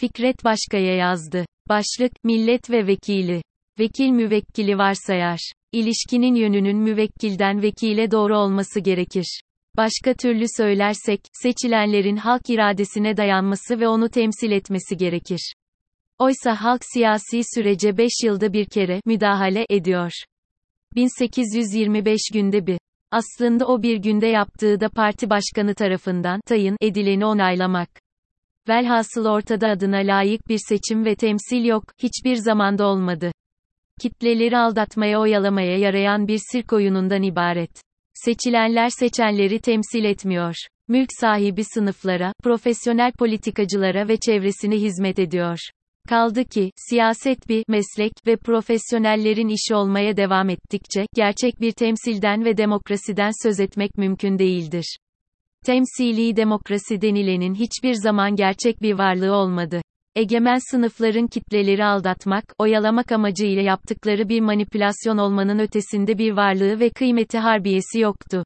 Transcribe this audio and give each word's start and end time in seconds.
Fikret 0.00 0.44
Başkaya 0.44 0.96
yazdı. 0.96 1.44
Başlık, 1.68 2.12
millet 2.24 2.70
ve 2.70 2.86
vekili. 2.86 3.42
Vekil 3.78 4.10
müvekkili 4.10 4.78
varsayar. 4.78 5.52
İlişkinin 5.72 6.34
yönünün 6.34 6.76
müvekkilden 6.76 7.62
vekile 7.62 8.10
doğru 8.10 8.38
olması 8.38 8.80
gerekir. 8.80 9.40
Başka 9.76 10.14
türlü 10.14 10.44
söylersek, 10.56 11.20
seçilenlerin 11.32 12.16
halk 12.16 12.50
iradesine 12.50 13.16
dayanması 13.16 13.80
ve 13.80 13.88
onu 13.88 14.08
temsil 14.08 14.50
etmesi 14.50 14.96
gerekir. 14.96 15.52
Oysa 16.18 16.62
halk 16.62 16.82
siyasi 16.92 17.40
sürece 17.54 17.98
5 17.98 18.10
yılda 18.24 18.52
bir 18.52 18.64
kere 18.64 19.00
müdahale 19.04 19.66
ediyor. 19.70 20.12
1825 20.94 22.20
günde 22.32 22.66
bir. 22.66 22.78
Aslında 23.10 23.66
o 23.66 23.82
bir 23.82 23.96
günde 23.96 24.26
yaptığı 24.26 24.80
da 24.80 24.88
parti 24.88 25.30
başkanı 25.30 25.74
tarafından 25.74 26.40
tayin 26.46 26.76
edileni 26.80 27.26
onaylamak. 27.26 28.07
Velhasıl 28.68 29.24
ortada 29.24 29.68
adına 29.68 29.96
layık 29.96 30.48
bir 30.48 30.60
seçim 30.68 31.04
ve 31.04 31.14
temsil 31.14 31.64
yok, 31.64 31.84
hiçbir 32.02 32.36
zamanda 32.36 32.86
olmadı. 32.86 33.32
Kitleleri 34.00 34.58
aldatmaya 34.58 35.20
oyalamaya 35.20 35.78
yarayan 35.78 36.28
bir 36.28 36.40
sirk 36.52 36.72
oyunundan 36.72 37.22
ibaret. 37.22 37.70
Seçilenler 38.14 38.88
seçenleri 38.88 39.58
temsil 39.58 40.04
etmiyor. 40.04 40.54
Mülk 40.88 41.08
sahibi 41.20 41.64
sınıflara, 41.64 42.32
profesyonel 42.42 43.12
politikacılara 43.12 44.08
ve 44.08 44.16
çevresine 44.16 44.76
hizmet 44.76 45.18
ediyor. 45.18 45.58
Kaldı 46.08 46.44
ki, 46.44 46.70
siyaset 46.76 47.48
bir 47.48 47.64
meslek 47.68 48.12
ve 48.26 48.36
profesyonellerin 48.36 49.48
işi 49.48 49.74
olmaya 49.74 50.16
devam 50.16 50.50
ettikçe, 50.50 51.06
gerçek 51.14 51.60
bir 51.60 51.72
temsilden 51.72 52.44
ve 52.44 52.56
demokrasiden 52.56 53.30
söz 53.42 53.60
etmek 53.60 53.98
mümkün 53.98 54.38
değildir. 54.38 54.98
Temsili 55.64 56.36
demokrasi 56.36 57.00
denilenin 57.00 57.54
hiçbir 57.54 57.94
zaman 57.94 58.36
gerçek 58.36 58.82
bir 58.82 58.92
varlığı 58.92 59.32
olmadı. 59.32 59.82
Egemen 60.14 60.58
sınıfların 60.70 61.26
kitleleri 61.26 61.84
aldatmak, 61.84 62.44
oyalamak 62.58 63.12
amacıyla 63.12 63.62
yaptıkları 63.62 64.28
bir 64.28 64.40
manipülasyon 64.40 65.18
olmanın 65.18 65.58
ötesinde 65.58 66.18
bir 66.18 66.32
varlığı 66.32 66.80
ve 66.80 66.90
kıymeti 66.90 67.38
harbiyesi 67.38 68.00
yoktu. 68.00 68.44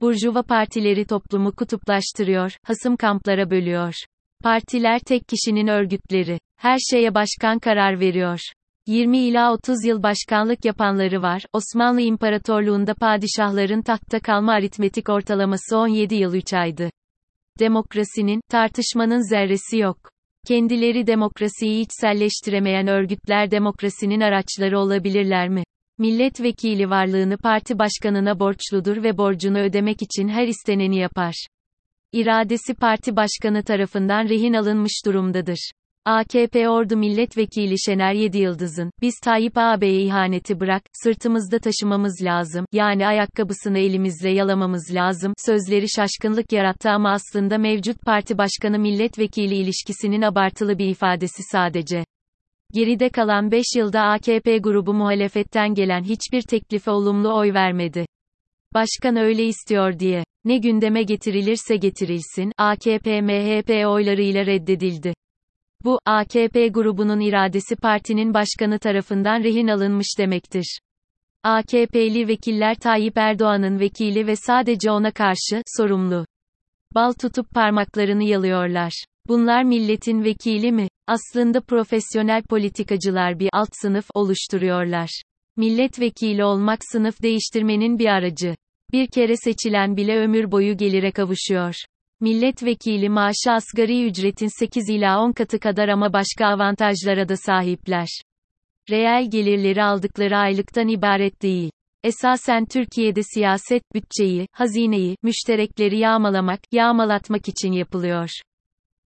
Burjuva 0.00 0.42
partileri 0.42 1.04
toplumu 1.04 1.52
kutuplaştırıyor, 1.52 2.52
hasım 2.64 2.96
kamplara 2.96 3.50
bölüyor. 3.50 3.94
Partiler 4.42 4.98
tek 4.98 5.28
kişinin 5.28 5.66
örgütleri. 5.66 6.38
Her 6.56 6.78
şeye 6.90 7.14
başkan 7.14 7.58
karar 7.58 8.00
veriyor. 8.00 8.40
20 8.86 9.18
ila 9.18 9.52
30 9.52 9.84
yıl 9.84 10.02
başkanlık 10.02 10.64
yapanları 10.64 11.22
var. 11.22 11.42
Osmanlı 11.52 12.00
İmparatorluğunda 12.00 12.94
padişahların 12.94 13.82
tahtta 13.82 14.20
kalma 14.20 14.52
aritmetik 14.52 15.08
ortalaması 15.08 15.78
17 15.78 16.14
yıl 16.14 16.34
3 16.34 16.54
aydı. 16.54 16.90
Demokrasinin, 17.58 18.40
tartışmanın 18.50 19.30
zerresi 19.30 19.78
yok. 19.78 19.98
Kendileri 20.46 21.06
demokrasiyi 21.06 21.84
içselleştiremeyen 21.84 22.86
örgütler 22.86 23.50
demokrasinin 23.50 24.20
araçları 24.20 24.78
olabilirler 24.78 25.48
mi? 25.48 25.64
Milletvekili 25.98 26.90
varlığını 26.90 27.38
parti 27.38 27.78
başkanına 27.78 28.40
borçludur 28.40 29.02
ve 29.02 29.18
borcunu 29.18 29.58
ödemek 29.58 30.02
için 30.02 30.28
her 30.28 30.48
isteneni 30.48 30.98
yapar. 30.98 31.46
İradesi 32.12 32.74
parti 32.74 33.16
başkanı 33.16 33.64
tarafından 33.64 34.28
rehin 34.28 34.54
alınmış 34.54 35.02
durumdadır. 35.06 35.70
AKP 36.06 36.68
Ordu 36.68 36.96
Milletvekili 36.96 37.74
Şener 37.78 38.12
Yediyıldız'ın, 38.12 38.90
biz 39.02 39.14
Tayyip 39.24 39.52
ağabeye 39.56 40.02
ihaneti 40.02 40.60
bırak, 40.60 40.82
sırtımızda 40.92 41.58
taşımamız 41.58 42.22
lazım, 42.22 42.66
yani 42.72 43.06
ayakkabısını 43.06 43.78
elimizle 43.78 44.30
yalamamız 44.30 44.94
lazım, 44.94 45.32
sözleri 45.46 45.86
şaşkınlık 45.96 46.52
yarattı 46.52 46.90
ama 46.90 47.10
aslında 47.10 47.58
mevcut 47.58 48.00
parti 48.02 48.38
başkanı 48.38 48.78
milletvekili 48.78 49.54
ilişkisinin 49.54 50.22
abartılı 50.22 50.78
bir 50.78 50.86
ifadesi 50.86 51.42
sadece. 51.52 52.04
Geride 52.74 53.08
kalan 53.08 53.50
5 53.50 53.64
yılda 53.76 54.02
AKP 54.02 54.58
grubu 54.58 54.94
muhalefetten 54.94 55.74
gelen 55.74 56.02
hiçbir 56.02 56.42
teklife 56.42 56.90
olumlu 56.90 57.34
oy 57.38 57.54
vermedi. 57.54 58.06
Başkan 58.74 59.16
öyle 59.16 59.44
istiyor 59.44 59.98
diye. 59.98 60.24
Ne 60.44 60.58
gündeme 60.58 61.02
getirilirse 61.02 61.76
getirilsin, 61.76 62.52
AKP 62.58 63.20
MHP 63.20 63.86
oylarıyla 63.86 64.46
reddedildi. 64.46 65.14
Bu, 65.84 65.98
AKP 66.06 66.68
grubunun 66.68 67.20
iradesi 67.20 67.76
partinin 67.76 68.34
başkanı 68.34 68.78
tarafından 68.78 69.42
rehin 69.44 69.68
alınmış 69.68 70.18
demektir. 70.18 70.78
AKP'li 71.42 72.28
vekiller 72.28 72.74
Tayyip 72.74 73.18
Erdoğan'ın 73.18 73.80
vekili 73.80 74.26
ve 74.26 74.36
sadece 74.36 74.90
ona 74.90 75.10
karşı, 75.10 75.62
sorumlu. 75.76 76.26
Bal 76.94 77.12
tutup 77.12 77.50
parmaklarını 77.50 78.24
yalıyorlar. 78.24 79.04
Bunlar 79.28 79.62
milletin 79.62 80.24
vekili 80.24 80.72
mi? 80.72 80.88
Aslında 81.06 81.60
profesyonel 81.60 82.42
politikacılar 82.42 83.38
bir 83.38 83.50
alt 83.52 83.70
sınıf 83.72 84.06
oluşturuyorlar. 84.14 85.22
Milletvekili 85.56 86.44
olmak 86.44 86.78
sınıf 86.92 87.22
değiştirmenin 87.22 87.98
bir 87.98 88.06
aracı. 88.06 88.56
Bir 88.92 89.06
kere 89.06 89.36
seçilen 89.36 89.96
bile 89.96 90.18
ömür 90.18 90.50
boyu 90.50 90.76
gelire 90.76 91.10
kavuşuyor. 91.10 91.74
Milletvekili 92.20 93.08
maaşı 93.08 93.50
asgari 93.50 94.06
ücretin 94.06 94.60
8 94.60 94.88
ila 94.88 95.20
10 95.20 95.32
katı 95.32 95.60
kadar 95.60 95.88
ama 95.88 96.12
başka 96.12 96.46
avantajlara 96.46 97.28
da 97.28 97.36
sahipler. 97.36 98.08
Reel 98.90 99.30
gelirleri 99.30 99.82
aldıkları 99.82 100.36
aylıktan 100.36 100.88
ibaret 100.88 101.42
değil. 101.42 101.70
Esasen 102.04 102.66
Türkiye'de 102.66 103.22
siyaset, 103.22 103.82
bütçeyi, 103.94 104.46
hazineyi, 104.52 105.16
müşterekleri 105.22 105.98
yağmalamak, 105.98 106.60
yağmalatmak 106.72 107.48
için 107.48 107.72
yapılıyor. 107.72 108.28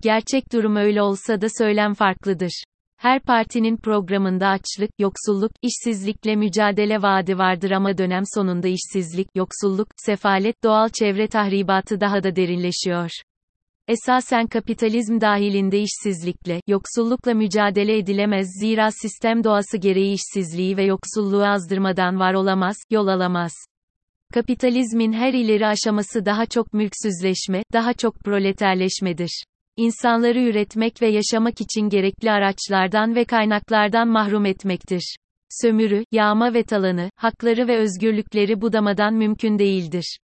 Gerçek 0.03 0.53
durum 0.53 0.77
öyle 0.77 1.03
olsa 1.03 1.41
da 1.41 1.47
söylem 1.59 1.95
farklıdır. 1.95 2.63
Her 2.99 3.21
partinin 3.21 3.77
programında 3.77 4.49
açlık, 4.49 4.91
yoksulluk, 4.99 5.53
işsizlikle 5.63 6.37
mücadele 6.37 7.03
vaadi 7.03 7.39
vardır 7.39 7.71
ama 7.71 7.99
dönem 7.99 8.23
sonunda 8.35 8.69
işsizlik, 8.69 9.29
yoksulluk, 9.35 9.89
sefalet, 9.97 10.65
doğal 10.65 10.89
çevre 10.89 11.29
tahribatı 11.29 12.01
daha 12.01 12.23
da 12.23 12.37
derinleşiyor. 12.37 13.11
Esasen 13.89 14.47
kapitalizm 14.47 15.21
dahilinde 15.21 15.81
işsizlikle, 15.81 16.61
yoksullukla 16.67 17.35
mücadele 17.35 17.99
edilemez 17.99 18.47
zira 18.61 18.91
sistem 18.91 19.45
doğası 19.45 19.77
gereği 19.79 20.15
işsizliği 20.15 20.77
ve 20.77 20.85
yoksulluğu 20.85 21.45
azdırmadan 21.45 22.21
var 22.21 22.35
olamaz, 22.35 22.77
yol 22.91 23.07
alamaz. 23.07 23.53
Kapitalizmin 24.35 25.13
her 25.13 25.33
ileri 25.35 25.67
aşaması 25.67 26.27
daha 26.27 26.47
çok 26.47 26.73
mülksüzleşme, 26.73 27.63
daha 27.73 27.93
çok 27.93 28.21
proleterleşmedir 28.21 29.45
insanları 29.79 30.41
üretmek 30.41 31.03
ve 31.03 31.09
yaşamak 31.09 31.61
için 31.61 31.89
gerekli 31.89 32.31
araçlardan 32.31 33.15
ve 33.15 33.25
kaynaklardan 33.25 34.09
mahrum 34.09 34.47
etmektir. 34.47 35.17
Sömürü, 35.63 36.05
yağma 36.13 36.55
ve 36.55 36.63
talanı, 36.63 37.11
hakları 37.17 37.69
ve 37.69 37.79
özgürlükleri 37.79 38.61
budamadan 38.61 39.15
mümkün 39.15 39.59
değildir. 39.59 40.19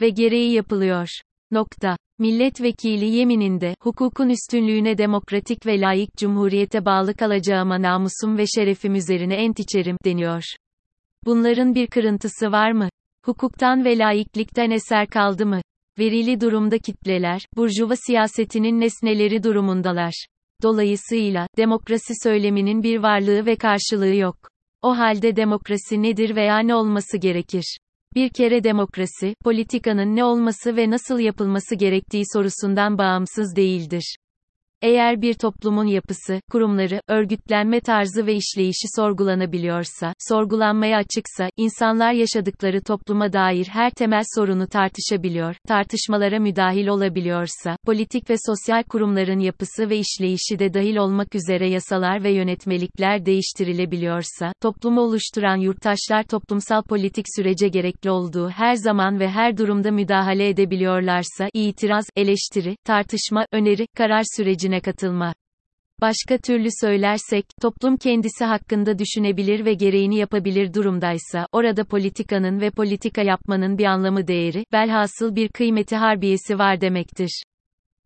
Ve 0.00 0.08
gereği 0.08 0.52
yapılıyor. 0.52 1.08
Nokta. 1.50 1.96
Milletvekili 2.18 3.04
yemininde, 3.04 3.74
hukukun 3.82 4.28
üstünlüğüne 4.28 4.98
demokratik 4.98 5.66
ve 5.66 5.80
layık 5.80 6.16
cumhuriyete 6.16 6.84
bağlı 6.84 7.14
kalacağıma 7.14 7.82
namusum 7.82 8.38
ve 8.38 8.44
şerefim 8.46 8.94
üzerine 8.94 9.34
ent 9.34 9.58
içerim, 9.58 9.96
deniyor. 10.04 10.42
Bunların 11.24 11.74
bir 11.74 11.86
kırıntısı 11.86 12.52
var 12.52 12.72
mı? 12.72 12.88
Hukuktan 13.24 13.84
ve 13.84 13.98
laiklikten 13.98 14.70
eser 14.70 15.06
kaldı 15.06 15.46
mı? 15.46 15.60
Verili 15.98 16.40
durumda 16.40 16.78
kitleler, 16.78 17.46
burjuva 17.56 17.96
siyasetinin 17.96 18.80
nesneleri 18.80 19.42
durumundalar. 19.42 20.26
Dolayısıyla, 20.62 21.48
demokrasi 21.56 22.12
söyleminin 22.22 22.82
bir 22.82 22.98
varlığı 22.98 23.46
ve 23.46 23.56
karşılığı 23.56 24.14
yok. 24.14 24.36
O 24.82 24.98
halde 24.98 25.36
demokrasi 25.36 26.02
nedir 26.02 26.36
veya 26.36 26.58
ne 26.58 26.74
olması 26.74 27.18
gerekir? 27.18 27.78
Bir 28.14 28.28
kere 28.28 28.64
demokrasi, 28.64 29.34
politikanın 29.44 30.16
ne 30.16 30.24
olması 30.24 30.76
ve 30.76 30.90
nasıl 30.90 31.18
yapılması 31.18 31.74
gerektiği 31.74 32.24
sorusundan 32.32 32.98
bağımsız 32.98 33.56
değildir. 33.56 34.16
Eğer 34.84 35.22
bir 35.22 35.34
toplumun 35.34 35.86
yapısı, 35.86 36.40
kurumları, 36.50 37.00
örgütlenme 37.08 37.80
tarzı 37.80 38.26
ve 38.26 38.34
işleyişi 38.34 38.86
sorgulanabiliyorsa, 38.96 40.14
sorgulanmaya 40.28 40.98
açıksa, 40.98 41.48
insanlar 41.56 42.12
yaşadıkları 42.12 42.82
topluma 42.82 43.32
dair 43.32 43.66
her 43.66 43.90
temel 43.90 44.22
sorunu 44.34 44.66
tartışabiliyor, 44.66 45.56
tartışmalara 45.68 46.38
müdahil 46.38 46.86
olabiliyorsa, 46.86 47.76
politik 47.86 48.30
ve 48.30 48.34
sosyal 48.46 48.82
kurumların 48.82 49.38
yapısı 49.38 49.90
ve 49.90 49.98
işleyişi 49.98 50.58
de 50.58 50.74
dahil 50.74 50.96
olmak 50.96 51.34
üzere 51.34 51.68
yasalar 51.68 52.24
ve 52.24 52.30
yönetmelikler 52.30 53.26
değiştirilebiliyorsa, 53.26 54.52
toplumu 54.62 55.00
oluşturan 55.00 55.56
yurttaşlar 55.56 56.22
toplumsal 56.22 56.82
politik 56.82 57.26
sürece 57.36 57.68
gerekli 57.68 58.10
olduğu 58.10 58.48
her 58.48 58.74
zaman 58.74 59.20
ve 59.20 59.28
her 59.28 59.56
durumda 59.56 59.90
müdahale 59.90 60.48
edebiliyorlarsa, 60.48 61.48
itiraz, 61.54 62.04
eleştiri, 62.16 62.76
tartışma, 62.84 63.46
öneri, 63.52 63.86
karar 63.96 64.22
sürecine 64.36 64.73
sürecine 64.74 64.80
katılma. 64.80 65.34
Başka 66.00 66.38
türlü 66.38 66.68
söylersek, 66.80 67.46
toplum 67.62 67.96
kendisi 67.96 68.44
hakkında 68.44 68.98
düşünebilir 68.98 69.64
ve 69.64 69.74
gereğini 69.74 70.18
yapabilir 70.18 70.74
durumdaysa, 70.74 71.46
orada 71.52 71.84
politikanın 71.84 72.60
ve 72.60 72.70
politika 72.70 73.22
yapmanın 73.22 73.78
bir 73.78 73.84
anlamı 73.84 74.26
değeri, 74.26 74.64
velhasıl 74.72 75.34
bir 75.34 75.48
kıymeti 75.48 75.96
harbiyesi 75.96 76.58
var 76.58 76.80
demektir. 76.80 77.42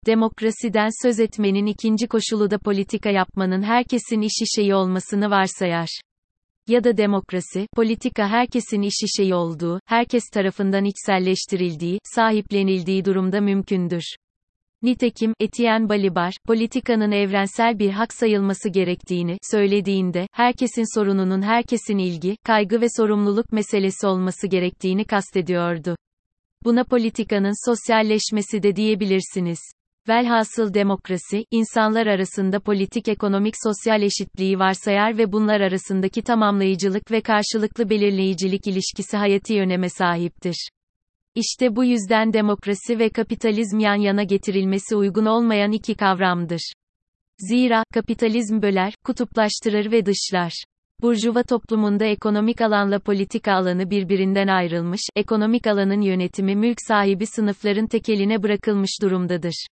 Demokrasiden 0.06 0.90
söz 1.02 1.20
etmenin 1.20 1.66
ikinci 1.66 2.06
koşulu 2.06 2.50
da 2.50 2.58
politika 2.58 3.10
yapmanın 3.10 3.62
herkesin 3.62 4.20
iş 4.20 4.42
işeği 4.42 4.74
olmasını 4.74 5.30
varsayar. 5.30 6.00
Ya 6.66 6.84
da 6.84 6.96
demokrasi, 6.96 7.66
politika 7.76 8.28
herkesin 8.28 8.82
iş 8.82 8.94
işeği 9.04 9.34
olduğu, 9.34 9.80
herkes 9.86 10.22
tarafından 10.32 10.84
içselleştirildiği, 10.84 11.98
sahiplenildiği 12.04 13.04
durumda 13.04 13.40
mümkündür. 13.40 14.04
Nitekim, 14.82 15.34
Etienne 15.40 15.88
Balibar, 15.88 16.34
politikanın 16.46 17.12
evrensel 17.12 17.78
bir 17.78 17.90
hak 17.90 18.14
sayılması 18.14 18.68
gerektiğini 18.68 19.38
söylediğinde, 19.50 20.26
herkesin 20.32 20.98
sorununun 20.98 21.42
herkesin 21.42 21.98
ilgi, 21.98 22.36
kaygı 22.44 22.80
ve 22.80 22.86
sorumluluk 22.96 23.52
meselesi 23.52 24.06
olması 24.06 24.46
gerektiğini 24.46 25.04
kastediyordu. 25.04 25.96
Buna 26.64 26.84
politikanın 26.84 27.70
sosyalleşmesi 27.70 28.62
de 28.62 28.76
diyebilirsiniz. 28.76 29.58
Velhasıl 30.08 30.74
demokrasi, 30.74 31.44
insanlar 31.50 32.06
arasında 32.06 32.60
politik 32.60 33.08
ekonomik 33.08 33.54
sosyal 33.64 34.02
eşitliği 34.02 34.58
varsayar 34.58 35.18
ve 35.18 35.32
bunlar 35.32 35.60
arasındaki 35.60 36.22
tamamlayıcılık 36.22 37.10
ve 37.10 37.20
karşılıklı 37.20 37.90
belirleyicilik 37.90 38.66
ilişkisi 38.66 39.16
hayati 39.16 39.60
öneme 39.60 39.88
sahiptir. 39.88 40.68
İşte 41.38 41.76
bu 41.76 41.84
yüzden 41.84 42.32
demokrasi 42.32 42.98
ve 42.98 43.08
kapitalizm 43.08 43.78
yan 43.78 43.94
yana 43.94 44.22
getirilmesi 44.22 44.96
uygun 44.96 45.26
olmayan 45.26 45.72
iki 45.72 45.94
kavramdır. 45.94 46.72
Zira, 47.38 47.84
kapitalizm 47.94 48.62
böler, 48.62 48.94
kutuplaştırır 49.04 49.92
ve 49.92 50.06
dışlar. 50.06 50.52
Burjuva 51.02 51.42
toplumunda 51.42 52.04
ekonomik 52.04 52.60
alanla 52.60 52.98
politika 52.98 53.52
alanı 53.52 53.90
birbirinden 53.90 54.48
ayrılmış, 54.48 55.00
ekonomik 55.16 55.66
alanın 55.66 56.00
yönetimi 56.00 56.56
mülk 56.56 56.78
sahibi 56.88 57.26
sınıfların 57.26 57.86
tekeline 57.86 58.42
bırakılmış 58.42 58.90
durumdadır. 59.02 59.66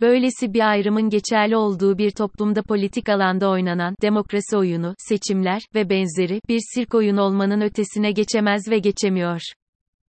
Böylesi 0.00 0.54
bir 0.54 0.70
ayrımın 0.70 1.08
geçerli 1.08 1.56
olduğu 1.56 1.98
bir 1.98 2.10
toplumda 2.10 2.62
politik 2.62 3.08
alanda 3.08 3.48
oynanan 3.50 3.94
demokrasi 4.02 4.56
oyunu, 4.56 4.94
seçimler 4.98 5.62
ve 5.74 5.90
benzeri 5.90 6.40
bir 6.48 6.60
sirk 6.74 6.94
oyun 6.94 7.16
olmanın 7.16 7.60
ötesine 7.60 8.12
geçemez 8.12 8.62
ve 8.70 8.78
geçemiyor. 8.78 9.40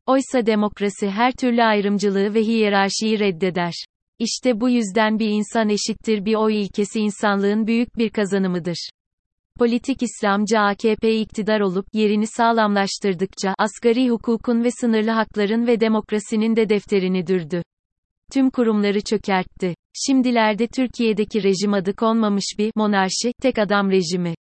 Oysa 0.10 0.46
demokrasi 0.46 1.10
her 1.10 1.32
türlü 1.32 1.64
ayrımcılığı 1.64 2.34
ve 2.34 2.42
hiyerarşiyi 2.42 3.20
reddeder. 3.20 3.74
İşte 4.20 4.62
bu 4.62 4.70
yüzden 4.70 5.20
bir 5.20 5.30
insan 5.30 5.70
eşittir 5.70 6.26
bir 6.26 6.36
oy 6.36 6.62
ilkesi 6.62 7.00
insanlığın 7.00 7.68
büyük 7.68 7.98
bir 7.98 8.10
kazanımıdır. 8.10 8.90
Politik 9.60 10.04
İslamcı 10.04 10.60
AKP 10.60 11.20
iktidar 11.20 11.60
olup 11.60 11.86
yerini 11.94 12.28
sağlamlaştırdıkça 12.28 13.54
asgari 13.58 14.10
hukukun 14.10 14.64
ve 14.64 14.72
sınırlı 14.72 15.12
hakların 15.12 15.68
ve 15.68 15.80
demokrasinin 15.80 16.56
de 16.56 16.70
defterini 16.70 17.28
dürdü. 17.28 17.64
Tüm 18.32 18.50
kurumları 18.50 19.02
çökertti. 19.02 19.76
Şimdilerde 20.08 20.68
Türkiye'deki 20.68 21.44
rejim 21.44 21.74
adı 21.74 21.96
konmamış 21.96 22.46
bir 22.58 22.72
monarşi, 22.76 23.34
tek 23.42 23.60
adam 23.60 23.92
rejimi. 23.92 24.34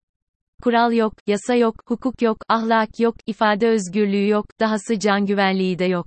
Kural 0.63 0.93
yok, 0.93 1.13
yasa 1.27 1.55
yok, 1.55 1.75
hukuk 1.87 2.23
yok, 2.23 2.39
ahlak 2.49 3.01
yok, 3.01 3.15
ifade 3.27 3.69
özgürlüğü 3.69 4.29
yok, 4.29 4.47
dahası 4.61 4.99
can 4.99 5.27
güvenliği 5.27 5.79
de 5.79 5.85
yok. 5.85 6.07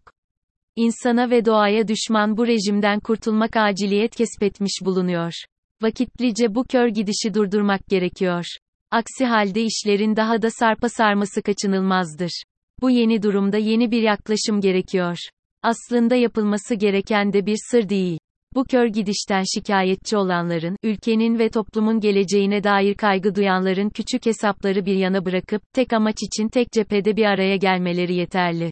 İnsana 0.75 1.29
ve 1.29 1.45
doğaya 1.45 1.87
düşman 1.87 2.37
bu 2.37 2.47
rejimden 2.47 2.99
kurtulmak 2.99 3.57
aciliyet 3.57 4.15
kesbetmiş 4.15 4.79
bulunuyor. 4.85 5.33
Vakitlice 5.81 6.55
bu 6.55 6.63
kör 6.63 6.87
gidişi 6.87 7.33
durdurmak 7.33 7.87
gerekiyor. 7.87 8.45
Aksi 8.91 9.25
halde 9.25 9.63
işlerin 9.63 10.15
daha 10.15 10.41
da 10.41 10.49
sarpa 10.49 10.89
sarması 10.89 11.41
kaçınılmazdır. 11.41 12.43
Bu 12.81 12.89
yeni 12.89 13.23
durumda 13.23 13.57
yeni 13.57 13.91
bir 13.91 14.01
yaklaşım 14.01 14.61
gerekiyor. 14.61 15.17
Aslında 15.63 16.15
yapılması 16.15 16.75
gereken 16.75 17.33
de 17.33 17.45
bir 17.45 17.57
sır 17.71 17.89
değil. 17.89 18.19
Bu 18.55 18.65
kör 18.65 18.85
gidişten 18.85 19.43
şikayetçi 19.55 20.17
olanların, 20.17 20.75
ülkenin 20.83 21.39
ve 21.39 21.49
toplumun 21.49 21.99
geleceğine 21.99 22.63
dair 22.63 22.95
kaygı 22.95 23.35
duyanların 23.35 23.89
küçük 23.89 24.25
hesapları 24.25 24.85
bir 24.85 24.95
yana 24.95 25.25
bırakıp, 25.25 25.61
tek 25.73 25.93
amaç 25.93 26.15
için 26.23 26.49
tek 26.49 26.71
cephede 26.71 27.15
bir 27.15 27.25
araya 27.25 27.55
gelmeleri 27.55 28.15
yeterli. 28.15 28.71